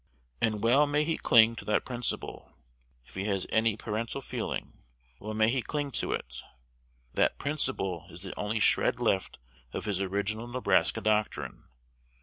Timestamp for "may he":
0.87-1.15, 5.35-5.61